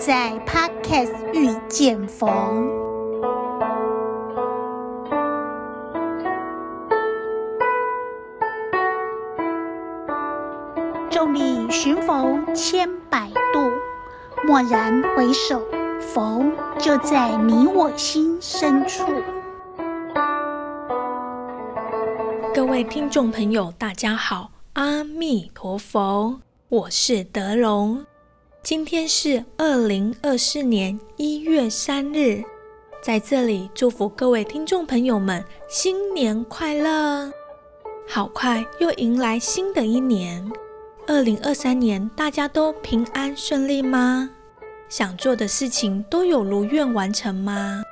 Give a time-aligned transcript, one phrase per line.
[0.00, 2.70] 在 Podcast 遇见逢。
[11.10, 13.70] 众里寻佛千百度，
[14.48, 15.62] 蓦然回首，
[16.00, 16.42] 佛
[16.78, 19.04] 就在你我心深处。
[22.54, 28.06] 各位听众朋友，大家好，阿弥陀佛，我是德龙。
[28.62, 32.44] 今天是二零二四年一月三日，
[33.02, 37.32] 在这里祝福各位听众朋友们新年快乐！
[38.06, 40.46] 好快又迎来新的一年，
[41.06, 44.28] 二零二三年大家都平安顺利吗？
[44.90, 47.82] 想做的事情都有如愿完成吗？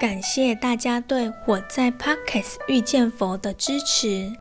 [0.00, 4.32] 感谢大家对我在 Podcast 遇见佛的支持。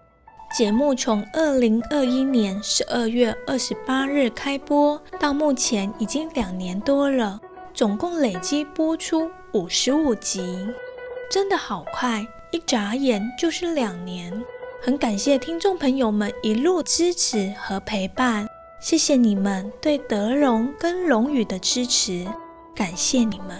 [0.53, 7.41] 节目从二零二一年十二月二十八日开播到目前已经两年多了，
[7.73, 10.67] 总共累计播出五十五集，
[11.27, 14.31] 真的好快，一眨眼就是两年。
[14.79, 18.47] 很感谢听众朋友们一路支持和陪伴，
[18.79, 22.27] 谢谢你们对德龙跟龙语的支持，
[22.75, 23.57] 感谢你们。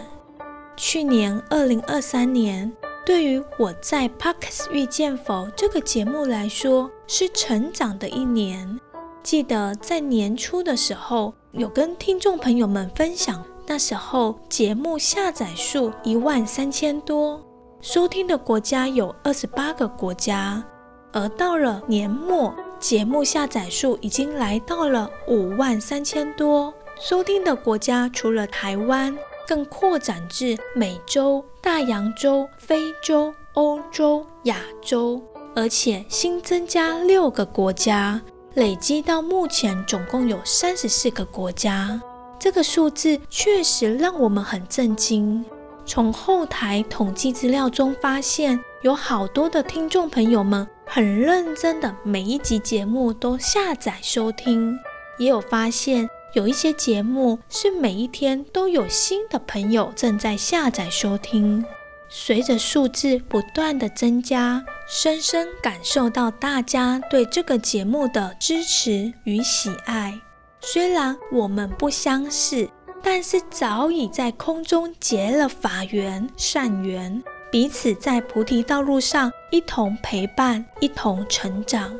[0.78, 2.72] 去年二零二三年。
[3.06, 8.80] 对于我在 Podcast 遇见佛这个节目来说，是成长的一年。
[9.22, 17.46] 记得在年初的时候，有跟听众朋友们分享，那时候节目下载数一万三千多，
[17.82, 20.64] 收听的国家有二十八个国家。
[21.12, 29.14] 而到了年末，节目下载数已经来到了五万三千多，收听的国家除了台湾。
[29.48, 35.22] 更扩展至美洲、大洋洲、非洲、欧洲、亚洲，
[35.56, 38.22] 而且新增加六个国家，
[38.56, 42.02] 累积到目前总共有三十四个国家。
[42.40, 45.46] 这个数字确实让我们很震惊。
[45.86, 54.78] 从后台统计资料中发现，有好多的听众朋友们很认真的每一集节目都下载收听，
[55.18, 56.10] 也有发现。
[56.34, 61.64] 有一些节目是每一天都有新的朋友正在下载收听，
[62.10, 70.20] 随着数字不断的增加，深深感受到大家对这个节目的支持与喜爱。
[70.60, 72.68] 虽然我们不相识，
[73.04, 77.22] 但是早已在空中结了法缘、善缘，
[77.52, 81.94] 彼此在菩提道路上一同陪伴，一同成长。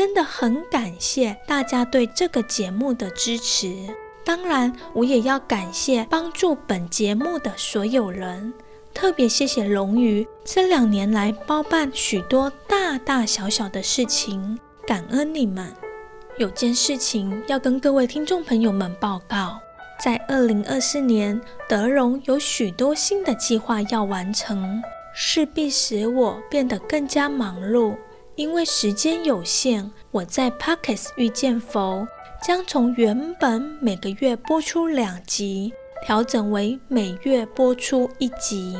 [0.00, 3.70] 真的很感谢大家对这个节目的支持，
[4.24, 8.50] 当然我也要感谢帮助本节目的所有人，
[8.94, 15.70] 特别谢谢龙鱼这两年来包办许多大大小小的事情，感恩你们。
[16.38, 19.60] 有件事情要跟各位听众朋友们报告，
[20.02, 21.38] 在二零二四年，
[21.68, 24.82] 德龙有许多新的计划要完成，
[25.14, 27.94] 势必使我变得更加忙碌。
[28.40, 32.08] 因为时间有限，我在 Podcast 遇见佛
[32.42, 35.74] 将从原本每个月播出两集，
[36.06, 38.78] 调整为每月播出一集。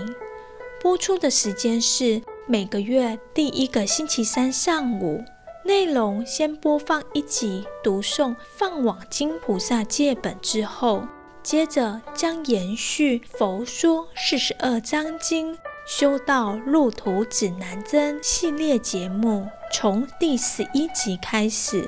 [0.81, 5.22] 播出的时间是每个月第一个星期三上午。
[5.62, 11.06] 内容先播放一集读诵《放网经菩萨戒本》之后，
[11.42, 15.54] 接着将延续《佛说四十二章经》。
[15.91, 21.84] 修道路途指南针系列节目从第十一集开始，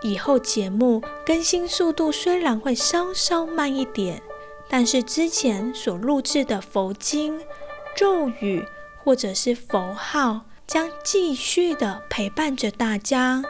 [0.00, 4.22] 以后节目更新速度虽然会稍稍慢一点，
[4.68, 7.40] 但是之前所录制的佛经、
[7.96, 8.64] 咒语
[9.02, 13.42] 或者是佛号将继续的陪伴着大家。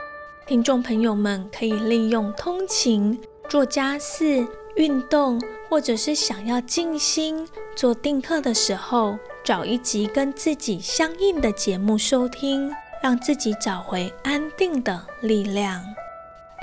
[0.46, 5.38] 听众朋友们可以利用通勤、做家事、运动，
[5.68, 9.18] 或者是想要静心做定课的时候。
[9.46, 12.68] 找一集跟自己相应的节目收听，
[13.00, 15.80] 让自己找回安定的力量。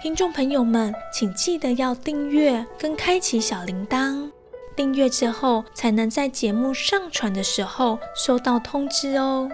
[0.01, 4.29] 听众朋友们，请记得要订阅跟开启小铃铛，
[4.75, 9.49] 订阅之后才能在节目上传的时候收到通知哦。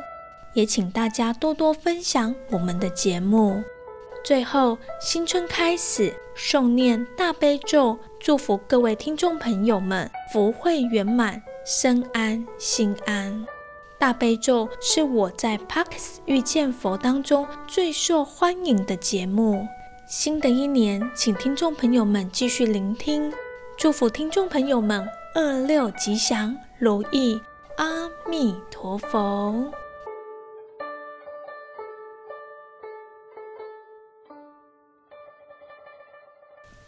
[0.54, 3.64] 也请大家多多分享我们的节目。
[4.24, 11.44] 最后，新春开始，诵念大悲咒，祝福各位听众朋友们福慧圆满。
[11.72, 13.46] 身安心安，
[14.00, 19.68] 大悲咒是我在 Podcast 遇见佛当中最受欢迎的节目。
[20.08, 23.32] 新的一年，请听众朋友们继续聆听，
[23.78, 27.40] 祝福听众朋友们二六吉祥如意，
[27.78, 29.72] 阿弥陀佛。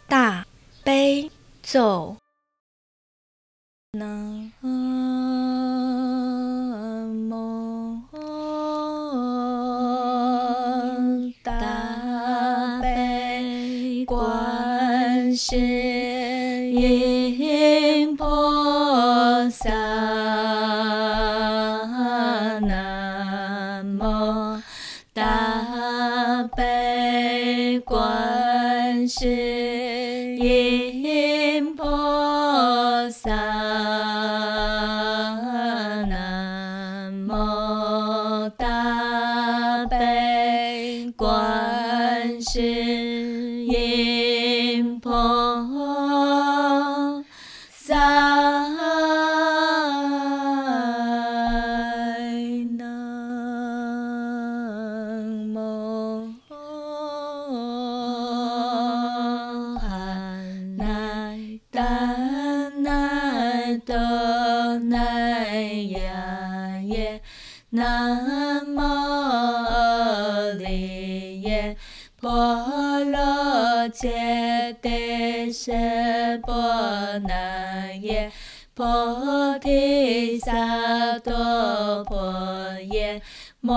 [0.08, 0.44] 大
[0.82, 1.30] 悲
[1.62, 2.16] 咒。
[3.94, 3.98] 世
[16.70, 18.24] 音菩
[19.50, 19.70] 萨，
[22.60, 24.62] 南无
[25.12, 29.26] 大悲观世
[30.36, 31.82] 音菩
[33.10, 33.34] 萨，
[36.08, 42.60] 南无大悲观世。
[43.64, 44.11] 音
[82.04, 82.32] 婆
[82.90, 83.22] 耶，
[83.60, 83.74] 摩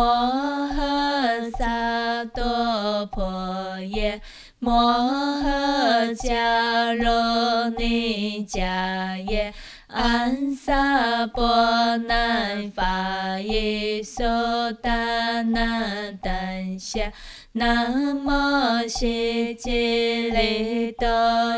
[0.70, 4.22] 诃萨埵婆耶，
[4.60, 4.94] 摩
[5.42, 9.54] 诃迦楼尼迦耶，
[9.88, 14.24] 安萨波那法伊苏
[14.82, 17.12] 达那丹夏。
[17.58, 21.08] 南无悉吉利多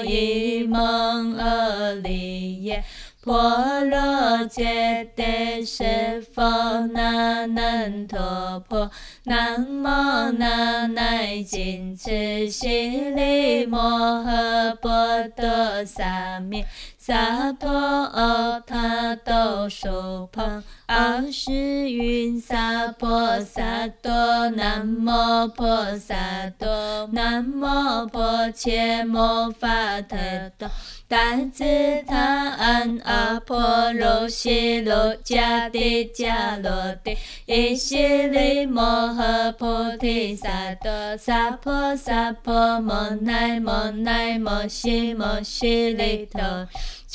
[0.03, 2.83] 伊蒙阿利耶，
[3.27, 8.89] 婆罗揭谛是佛那难陀婆，
[9.25, 13.81] 南无那乃金翅悉利摩
[14.23, 16.63] 诃波多萨弥。
[16.97, 26.15] 萨婆诃都苏旁，阿世云萨婆萨埵，南无婆萨
[26.57, 30.15] 埵，南无婆伽摩法特
[30.57, 30.69] 多，
[31.09, 46.65] 达智他安阿婆罗悉罗迦帝迦罗帝，依悉利摩诃菩提萨埵，萨婆萨婆摩奈摩奈摩悉摩悉利陀。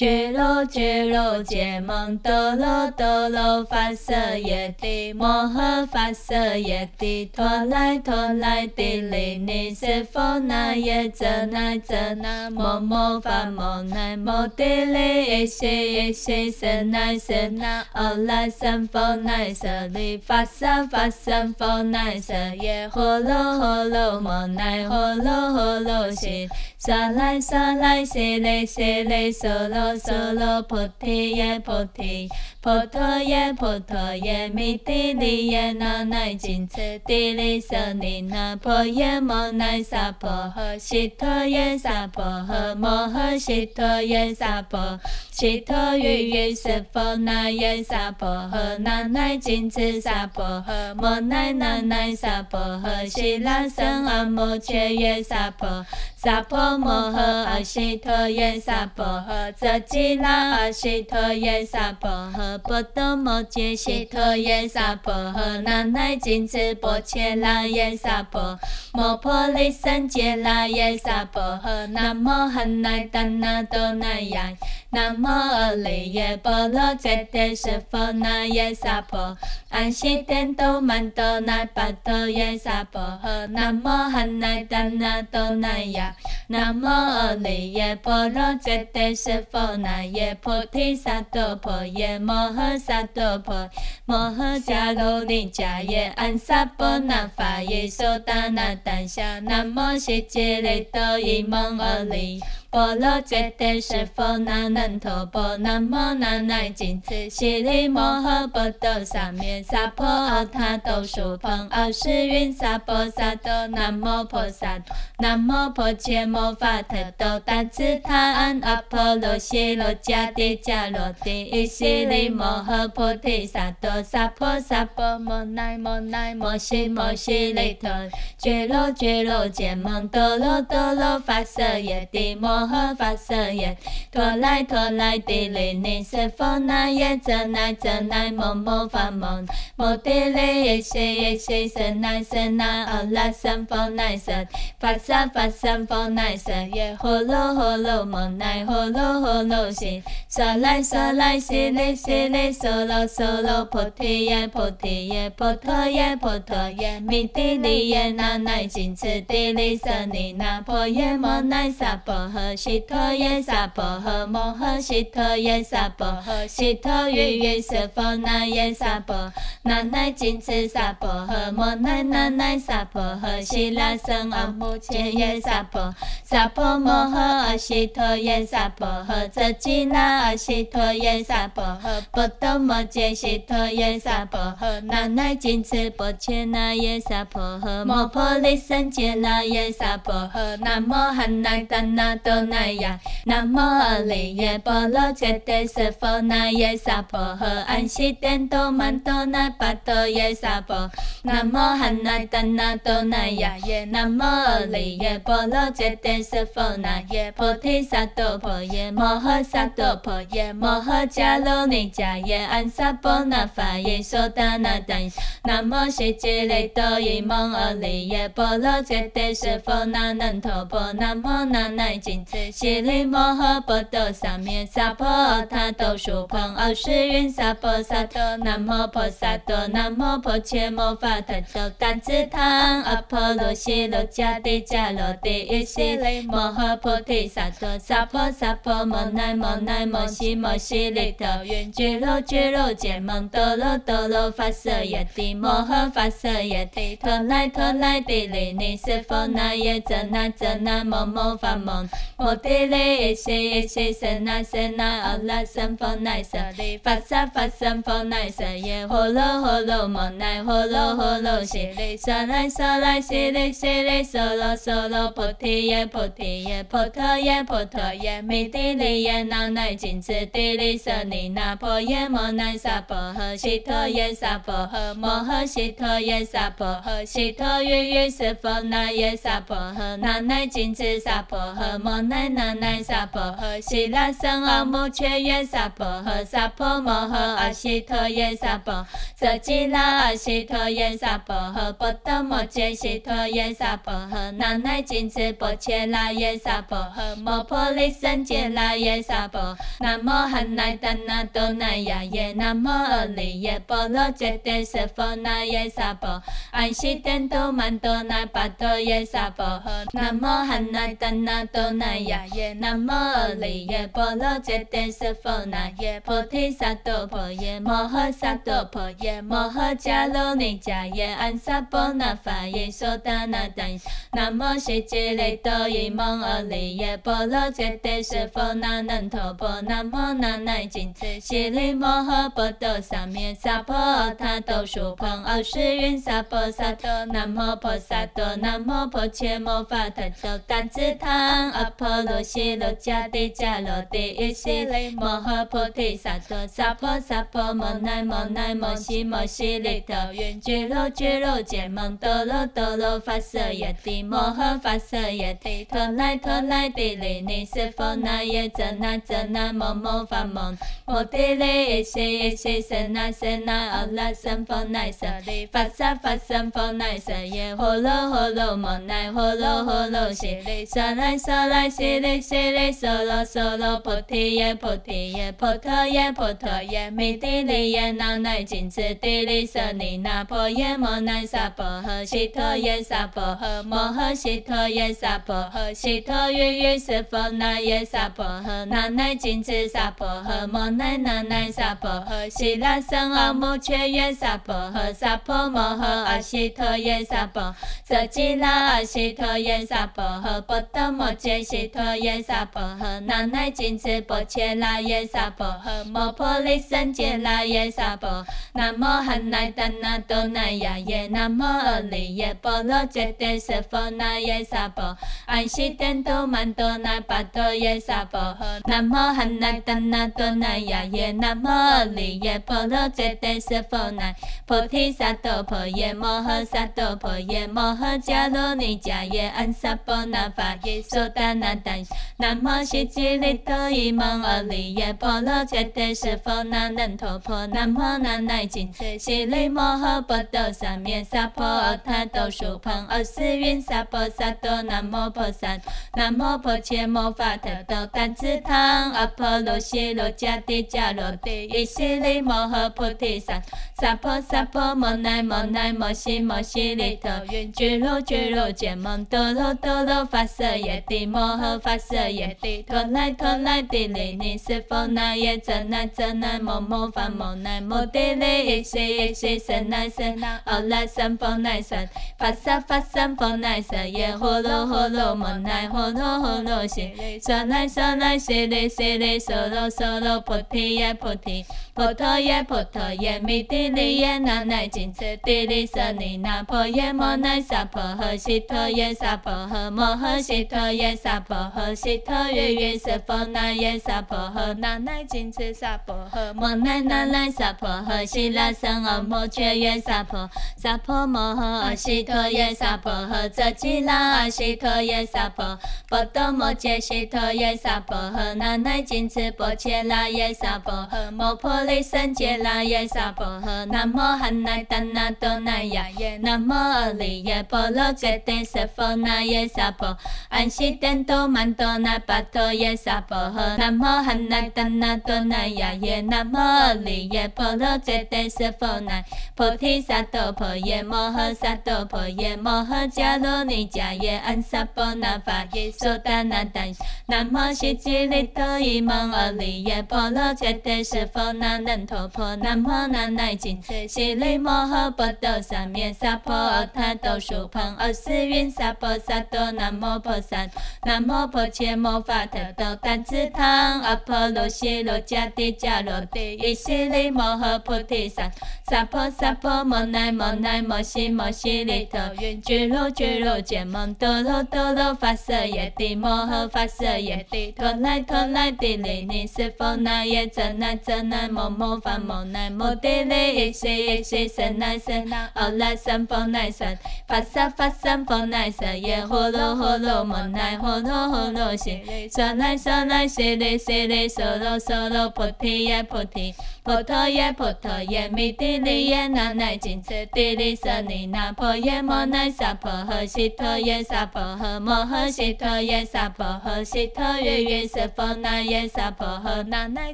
[0.02, 23.64] 俱卢俱卢羯蒙多罗多罗发色耶帝，摩诃发色耶帝，陀罗陀罗帝利尼瑟佛那耶则那则那，摩摩发摩那摩帝利耶瑟耶瑟舍那舍那，阿拉僧佛那舍利，发萨发僧佛那舍耶，呼噜呼
[23.94, 26.48] 噜摩那呼噜呼噜悉。
[26.84, 32.28] 沙来沙来，西来西来，娑罗娑罗，菩提耶菩提，
[32.60, 44.98] 婆陀耶婆陀耶，弥帝利耶那乃金持帝利舍利那婆耶摩那萨婆诃，悉陀耶萨婆诃，摩诃悉陀耶萨婆，
[45.30, 55.84] 悉陀喻喻十方那耶萨婆诃，那乃金持萨婆诃，摩那那乃萨婆诃，悉那僧阿摩切耶萨婆。
[56.22, 68.56] 萨婆摩诃阿悉陀耶萨婆诃，则吉那阿悉陀耶萨婆诃，波多摩揭悉陀耶萨婆诃，那乃金持波切那耶萨婆，
[68.92, 74.52] 摩婆利胜揭那耶萨婆诃，南无汉那达那多那呀。
[74.94, 79.38] 南无阿利耶波罗揭谛十方那耶萨婆，
[79.70, 83.00] 安悉天都满多那跋陀耶萨婆。
[83.24, 86.14] 诃，南无汉那达那多那呀，
[86.48, 93.70] 南无阿利耶波罗揭谛十方那耶菩提萨埵婆耶，摩诃萨埵婆，
[94.04, 102.42] 摩诃迦楼尼迦耶，安萨波那法伊苏达那丹夏，南无悉吉利多伊蒙阿利。
[102.72, 114.80] 婆罗揭谛十方那难陀婆，南无那乃金持悉利摩诃波多萨弥，萨婆诃他都苏旁，阿世云萨婆萨埵，南无婆萨，
[115.18, 127.90] 南无婆伽摩法特多，达智他安阿婆罗悉罗迦帝迦罗帝，依悉利摩诃菩提萨埵，萨婆萨婆摩那摩那摩悉摩悉利陀，
[128.38, 132.61] 俱卢俱卢羯蒙多罗多罗发色耶帝摩。
[132.62, 133.76] 摩诃发色耶，
[134.12, 144.46] 陀罗陀罗帝利尼瑟佛那耶则那则那，摩摩发摩，摩帝利耶瑟耶瑟舍那舍那，阿拉僧佛那舍，
[144.78, 162.51] 发萨发僧佛那舍耶，呼噜呼噜摩那呼噜呼噜悉，沙来沙来悉利悉利，娑罗娑罗，菩提耶菩提耶，婆陀耶婆陀耶，弥帝利耶那乃金持帝利舍利那婆耶摩那萨婆诃。
[162.52, 169.32] 诃，悉陀夜萨婆诃，摩诃悉陀夜萨婆诃，悉陀喻喻舍佛那耶萨婆，
[169.62, 175.94] 那乃金持萨婆诃，摩乃那乃萨婆诃，悉那僧阿目犍耶萨婆，
[176.24, 200.90] 萨婆摩诃阿悉陀夜萨婆诃，遮吉那阿悉陀夜萨婆诃，波多摩揭悉陀夜萨婆诃，那乃金持波切那耶萨婆诃，摩婆利胜羯那耶萨婆诃，南无汉那达那多那呀，南无阿利耶波罗揭谛瑟佛那耶萨婆诃，安悉殿多曼多那巴多耶萨婆，
[201.24, 214.96] 南无汉那达那多那耶，南无阿利耶波罗揭谛瑟佛那耶，菩提萨埵婆耶，摩诃萨埵婆耶，摩诃迦卢尼迦耶，安萨婆那法耶，娑达那达，
[215.44, 288.86] 南无悉吉利多伊蒙阿利耶波罗揭谛瑟佛那难陀婆，南无那乃金持悉利摩诃波多萨弥萨婆诃他都树蓬奥斯云萨婆萨多，南无婆萨多，南无婆伽摩法特多，怛侄他安阿婆罗悉罗迦帝迦罗帝伊悉利摩诃菩提萨埵，萨婆萨婆摩乃摩乃摩悉摩悉利陀云俱卢俱卢羯蒙多罗多罗发舍耶帝摩诃发舍耶帝，陀罗陀罗帝利尼斯佛那耶遮那遮那摩摩伐摩，摩帝利伊悉伊悉舍那舍那阿拉僧佛那舍利发萨发僧佛那舍耶，呼噜呼噜摩乃呼噜呼噜悉利娑来娑来悉利悉利娑罗娑罗菩提耶菩提耶婆陀耶婆陀耶弥帝利耶那乃金持帝利舍利那婆耶摩乃萨婆诃，悉陀夜萨婆诃，摩诃悉陀夜萨婆诃，悉陀喻喻舍佛那耶萨婆诃，那乃金持萨婆诃，摩乃那乃萨婆诃，悉那僧阿目犍耶萨婆诃，萨婆摩诃阿悉陀夜萨婆，
[289.18, 323.64] 遮吉那阿悉陀夜萨婆诃，波多摩揭悉陀夜萨婆诃，那乃金持波切那耶萨婆诃，摩婆利胜羯那耶萨婆，南无汉那达那多那呀耶，南无阿利耶波罗揭谛瑟佛那耶萨婆，安悉殿多曼多那巴多耶萨婆诃，南无汉那达那多那呀耶，南无阿利耶波罗揭谛瑟佛那耶，菩提萨埵婆耶，摩诃萨埵婆耶，摩诃迦卢尼迦耶，安萨婆那法耶，娑达那达，
[324.12, 397.54] 南无悉吉利多伊蒙阿利耶波罗揭谛瑟佛那难陀婆，南无那乃金持悉利摩诃波多萨弥萨婆诃他都树蓬奥斯云萨婆萨多，南无婆萨多，南无婆伽摩法特多，怛侄他阿婆罗悉罗迦帝迦罗帝伊悉利摩诃菩提萨埵，萨婆萨婆摩乃摩乃摩悉摩悉利陀云俱卢俱卢羯蒙多罗多罗发舍耶帝摩诃发舍耶帝，陀罗陀罗帝利尼斯佛那耶遮那遮那摩摩伐摩，摩帝利伊悉伊悉舍那舍那阿拉僧佛那舍利发萨发僧佛那舍耶，呼噜呼噜摩乃呼噜呼噜悉利娑来娑来悉利悉利娑罗娑罗菩提耶菩提耶婆陀耶婆陀耶弥帝利耶那乃金持帝利舍利那婆耶摩乃萨婆诃，悉陀夜萨婆诃，摩诃悉陀夜萨婆诃，悉陀喻喻舍佛那耶萨婆诃，那乃金持萨婆诃，摩乃那乃萨婆诃，悉那僧阿目犍耶萨婆诃，萨婆摩诃阿悉陀夜萨婆，
[397.86, 414.96] 遮吉那阿悉陀夜萨婆诃，波多摩揭悉陀夜萨婆诃，那乃金持波切那耶萨婆诃，摩婆利胜羯那耶萨婆，南无汉那达那多那呀耶，南无阿利耶波罗揭谛瑟佛那耶萨婆，
[415.26, 424.14] 安悉殿多曼多那巴多耶萨婆诃，南无汉那达那多那呀耶，南无阿利耶波罗揭谛瑟佛那
[424.46, 431.72] 菩提萨埵婆耶，摩诃萨埵婆耶，摩诃迦卢尼迦耶，安萨婆那法耶，娑达那达，
[432.16, 445.60] 南无悉吉利多伊蒙阿利耶波罗揭谛瑟佛那难陀婆，南无那乃金持悉利摩诃波多萨弥萨婆诃他都树蓬奥斯云萨婆萨多，南无婆萨，
[445.94, 453.42] 南无婆伽摩法特多，怛侄他阿婆罗悉罗迦帝迦罗帝伊悉利摩诃菩提萨，
[453.78, 471.76] 萨婆萨婆摩乃摩乃摩悉摩悉利陀云俱卢俱卢羯蒙多罗多罗发舍耶帝摩诃诃发舍耶帝，陀罗陀罗帝利尼瑟佛那耶遮那遮那摩摩伐摩那摩帝利耶西耶西舍那舍那阿拉三佛那舍
[472.16, 481.44] 发萨法三佛那舍耶呼罗呼罗摩那呼罗呼罗悉娑那娑那悉利悉利娑罗娑罗菩提耶菩提。
[481.74, 519.96] 婆陀耶婆陀耶弥帝利耶那那金次帝利舍尼那婆耶摩那萨婆诃悉陀耶萨婆诃摩诃悉陀耶萨婆诃悉陀月月色佛那耶萨婆诃那那金次萨婆诃摩那那那萨婆诃悉拉僧阿摩却耶萨婆萨婆摩诃阿悉陀耶萨婆诃遮吉拉阿悉陀耶萨婆波多摩揭悉陀耶萨婆诃那那金次波切拉耶萨婆诃摩婆利僧揭拉耶萨婆诃南无汉那达那多那耶南无阿利耶婆罗揭帝瑟佛那耶萨婆
[520.28, 529.04] 安悉殿都曼多那巴多耶萨婆诃南无汉那达那多那耶南无阿利耶婆罗揭帝瑟佛那
[529.34, 536.62] 菩提萨埵婆耶摩诃萨埵婆耶摩诃迦卢尼迦耶安萨婆那法耶娑达那达
[537.06, 550.46] 南无悉吉利多伊蒙阿利耶婆罗揭帝瑟佛那能陀婆南无那乃金色悉利摩诃波多萨面萨婆阿他多树旁阿斯云萨婆萨多南无婆萨
[550.84, 558.28] 南无婆伽摩法特多怛侄他阿婆罗悉罗迦帝迦罗帝伊悉利摩诃菩提萨
[558.68, 576.64] 萨婆萨婆摩那摩那摩悉摩悉利陀云俱卢俱卢羯蒙多罗多罗发舍耶帝摩诃发舍耶帝陀罗陀罗帝利尼瑟佛那耶遮那遮那摩摩伐摩那摩帝利耶西耶西舍那舍那阿拉三佛那舍
[577.06, 599.92] 发萨发三佛那舍耶呼罗呼罗摩那呼罗呼罗悉娑那娑那悉利悉利娑罗娑罗菩提耶菩提婆陀耶婆陀耶弥帝利耶那那金次帝利舍尼那婆耶摩那萨婆诃悉陀耶萨婆诃摩诃悉陀耶萨婆诃悉陀月月色佛那耶萨婆诃那那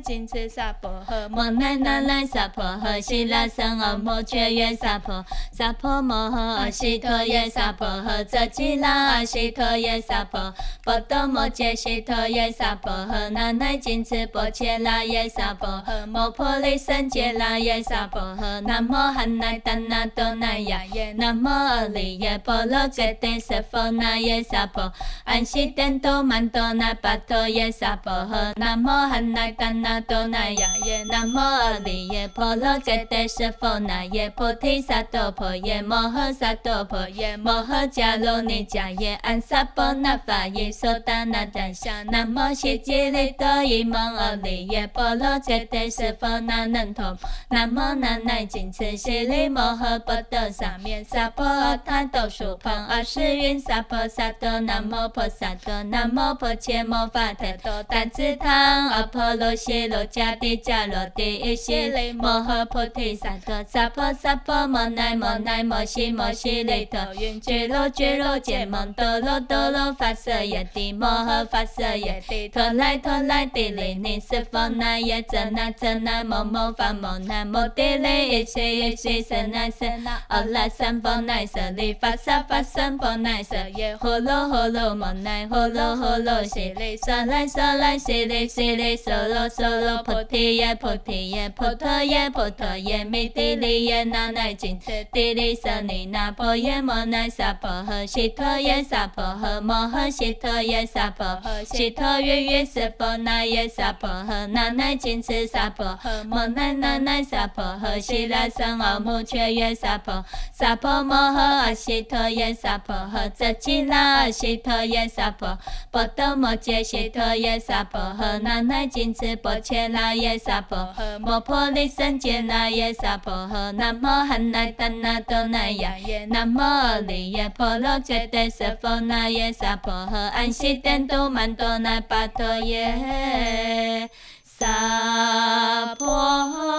[0.01, 10.53] 金次萨婆诃摩那那那萨婆诃悉拉僧阿摩却耶萨婆萨婆摩诃阿悉陀耶萨婆诃遮吉拉阿悉陀耶萨婆
[10.85, 24.93] 波多摩揭悉陀耶萨婆诃那呐谨墀波切拉耶萨婆诃摩婆利僧揭拉耶萨婆诃南无汉那达那多那雅耶南无阿利耶婆罗揭帝瑟佛那耶萨婆
[25.25, 47.17] 安悉殿都曼多那巴陀耶萨婆诃南无汉那达那多那雅耶南无阿利耶婆罗揭帝瑟佛那耶菩提萨埵婆耶摩诃萨埵婆耶摩诃迦卢尼迦耶安萨婆那法耶娑达那达夏南无悉吉利多伊蒙阿利耶婆罗揭帝瑟佛那能陀
[47.49, 115.59] 南无那乃金次悉利摩诃波多萨面萨婆阿他多树旁阿斯云萨婆萨多南无婆萨多南无婆伽摩法特多怛侄他阿婆罗悉罗迦帝迦罗帝伊悉利摩诃菩提萨埵萨婆萨婆摩那摩那摩悉摩悉利陀云俱卢俱卢羯蒙多罗多罗发舍耶帝摩诃发舍耶帝陀罗陀罗帝利尼瑟佛那耶遮那遮那摩摩伐摩那摩帝利耶西耶西舍那舍那阿拉三佛那舍利发萨发三佛那舍耶呼罗呼罗摩那呼罗呼罗悉利娑来娑来悉利悉利娑罗娑罗菩提耶菩提耶婆陀耶婆陀耶弥帝利耶那那金次帝利舍尼那婆耶摩那萨婆诃悉陀耶萨婆诃摩诃悉陀耶萨婆诃悉陀月月色佛那耶萨婆诃那那金次萨婆诃摩那那那萨婆诃悉拉僧阿摩却耶萨婆萨婆摩诃阿悉陀耶萨婆诃遮吉拉阿悉陀耶萨婆
[115.91, 134.11] 波多摩揭悉陀耶萨婆诃那那金次波切拉耶萨婆诃摩婆利僧揭拉耶萨婆诃南无汉那达那多那雅耶南无阿利耶婆罗揭帝瑟佛那耶萨婆诃安悉殿都曼多那巴陀耶
[134.45, 136.79] 萨婆诃。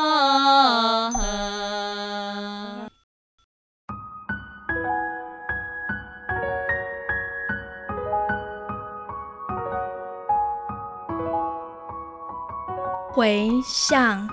[13.12, 14.30] 回向，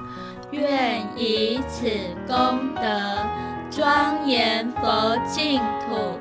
[0.53, 1.91] 愿以此
[2.29, 3.19] 功德
[3.69, 6.21] 庄严佛净土，